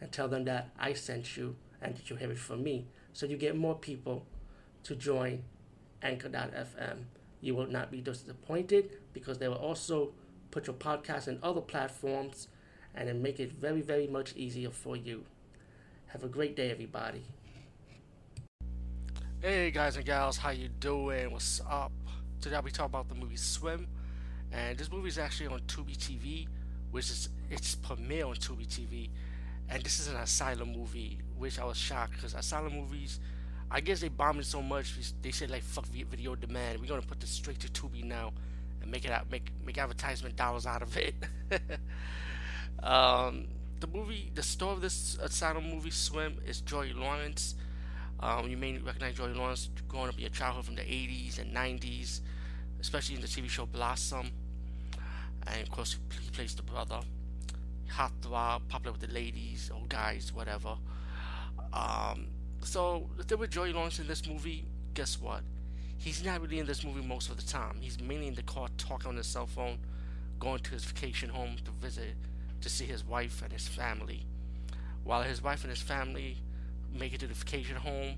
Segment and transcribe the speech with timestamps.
[0.00, 2.86] and tell them that I sent you and that you have it from me.
[3.12, 4.26] So you get more people
[4.84, 5.44] to join
[6.02, 7.04] Anchor.fm.
[7.40, 10.12] You will not be disappointed because they will also
[10.50, 12.48] put your podcast in other platforms
[12.94, 15.24] and then make it very, very much easier for you.
[16.06, 17.24] Have a great day, everybody.
[19.42, 21.30] Hey guys and gals, how you doing?
[21.30, 21.92] What's up?
[22.40, 23.86] Today I'll be talking about the movie Swim,
[24.50, 26.46] and this movie is actually on Tubi TV,
[26.92, 29.10] which is its premiere on Tubi TV,
[29.68, 33.20] and this is an asylum movie, which I was shocked because asylum movies,
[33.70, 34.94] I guess they bombed it so much.
[35.22, 38.32] They said like fuck video demand, we're gonna put this straight to Tubi now,
[38.82, 41.14] and make it out, make make advertisement dollars out of it.
[42.82, 43.46] um,
[43.80, 47.54] the movie, the star of this asylum movie, Swim, is Joey Lawrence.
[48.20, 51.54] Um, you may recognize Joey Lawrence growing up in your childhood from the 80s and
[51.54, 52.20] 90s,
[52.80, 54.30] especially in the TV show Blossom.
[55.46, 57.00] And of course, he plays the brother.
[57.94, 60.76] Hot throb, popular with the ladies or guys, whatever.
[61.72, 62.26] Um,
[62.60, 64.64] so, the thing with Joey Lawrence in this movie,
[64.94, 65.42] guess what?
[65.96, 67.76] He's not really in this movie most of the time.
[67.80, 69.78] He's mainly in the car talking on his cell phone,
[70.40, 72.16] going to his vacation home to visit,
[72.62, 74.26] to see his wife and his family.
[75.04, 76.38] While his wife and his family
[76.92, 78.16] make it to the vacation home,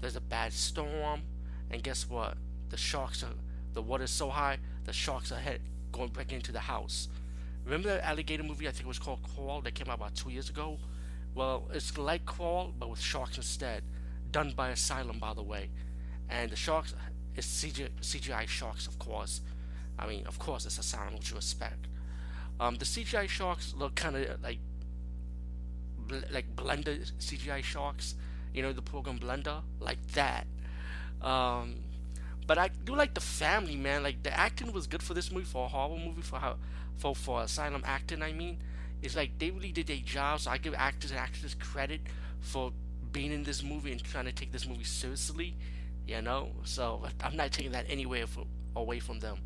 [0.00, 1.22] there's a bad storm,
[1.70, 2.38] and guess what?
[2.70, 3.34] The sharks are,
[3.74, 5.60] the water's so high, the sharks are head,
[5.92, 7.08] going back into the house.
[7.68, 8.66] Remember that alligator movie?
[8.66, 10.78] I think it was called Crawl that came out about two years ago.
[11.34, 13.82] Well, it's like Crawl but with sharks instead,
[14.30, 15.68] done by Asylum, by the way.
[16.30, 16.94] And the sharks
[17.36, 19.42] is CGI, CGI sharks, of course.
[19.98, 21.88] I mean, of course, it's Asylum, which you expect.
[22.58, 24.60] Um, the CGI sharks look kind of like
[26.32, 28.14] like Blender CGI sharks,
[28.54, 30.46] you know, the program Blender, like that.
[31.20, 31.80] Um,
[32.48, 34.02] but I do like the family, man.
[34.02, 36.56] Like the acting was good for this movie, for a horror movie, for how,
[36.96, 38.22] for for asylum acting.
[38.22, 38.58] I mean,
[39.02, 40.40] it's like they really did their job.
[40.40, 42.00] So I give actors and actresses credit
[42.40, 42.72] for
[43.12, 45.56] being in this movie and trying to take this movie seriously.
[46.06, 48.24] You know, so I'm not taking that anywhere
[48.74, 49.36] away from them.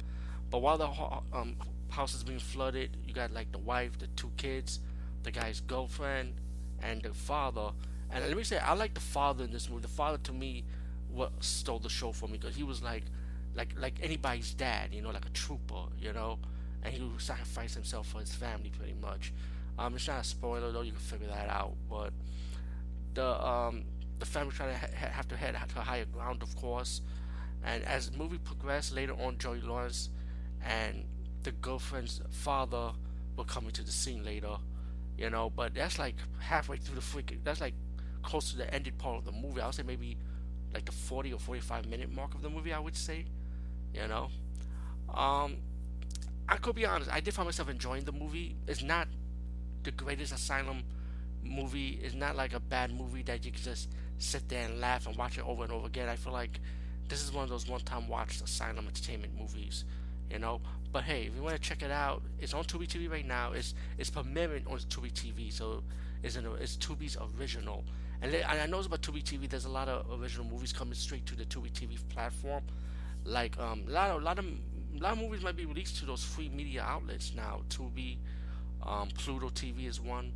[0.49, 0.89] But while the
[1.37, 1.57] um,
[1.89, 4.79] house is being flooded, you got like the wife, the two kids,
[5.25, 6.35] the guy's girlfriend,
[6.81, 7.73] and the father.
[8.13, 9.83] And let me say, I like the father in this movie.
[9.83, 10.65] The father to me,
[11.13, 13.05] what stole the show for me because he was like,
[13.55, 16.39] like like anybody's dad, you know, like a trooper, you know,
[16.83, 19.33] and he sacrificed himself for his family pretty much.
[19.79, 21.75] Um, it's not a spoiler though; you can figure that out.
[21.89, 22.13] But
[23.15, 23.85] the um
[24.19, 27.01] the family trying to ha- have to head to higher ground, of course.
[27.65, 30.11] And as the movie progressed, later on, Joey Lawrence
[30.65, 31.05] and
[31.43, 32.93] the girlfriend's father
[33.37, 34.57] will come into the scene later
[35.17, 35.51] you know.
[35.51, 37.39] But that's like halfway through the freaking.
[37.45, 37.75] That's like
[38.23, 39.61] close to the ended part of the movie.
[39.61, 40.17] I would say maybe
[40.73, 42.73] like the 40 or 45 minute mark of the movie.
[42.73, 43.27] I would say,
[43.95, 44.31] you know.
[45.13, 45.57] Um,
[46.49, 47.11] I could be honest.
[47.13, 48.57] I did find myself enjoying the movie.
[48.67, 49.09] It's not
[49.83, 50.83] the greatest Asylum
[51.43, 52.01] movie.
[52.03, 53.89] It's not like a bad movie that you can just
[54.19, 56.09] sit there and laugh and watch it over and over again.
[56.09, 56.61] I feel like
[57.09, 59.85] this is one of those one-time watch Asylum entertainment movies
[60.33, 60.61] you know.
[60.93, 63.53] But hey, if you want to check it out, it's on Tubi TV right now.
[63.53, 65.83] It's it's premiering on Tubi TV, so
[66.23, 67.85] it's an, it's Tubi's original.
[68.23, 69.49] And, and I know it's about Tubi TV.
[69.49, 72.63] There's a lot of original movies coming straight to the Tubi TV platform.
[73.25, 75.99] Like um, a lot of a lot of a lot of movies might be released
[75.99, 77.63] to those free media outlets now.
[77.69, 78.19] Tubi,
[78.83, 80.33] um, Pluto TV is one.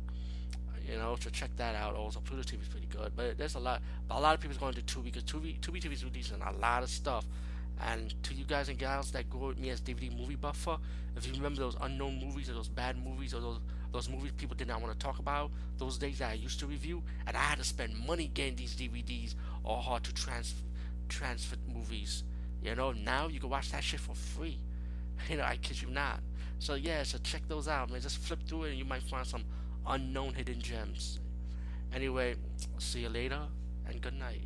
[0.89, 1.95] You know, so check that out.
[1.95, 3.11] Also, Pluto TV is pretty good.
[3.15, 3.81] But there's a lot.
[4.07, 6.51] But a lot of people's going to Tubi because Tubi Tubi TV is releasing a
[6.51, 7.25] lot of stuff
[7.81, 10.77] and to you guys and gals that grew with me as DVD movie buffer,
[11.15, 13.59] if you remember those unknown movies or those bad movies or those
[13.93, 16.67] those movies people did not want to talk about, those days that I used to
[16.67, 20.55] review, and I had to spend money getting these DVDs or hard to trans
[21.07, 22.23] transfer movies.
[22.61, 24.59] You know, now you can watch that shit for free.
[25.29, 26.19] You know, I kid you not.
[26.59, 28.01] So yeah, so check those out, man.
[28.01, 29.43] Just flip through it and you might find some
[29.87, 31.19] unknown hidden gems.
[31.91, 32.35] Anyway,
[32.77, 33.41] see you later
[33.87, 34.43] and good night.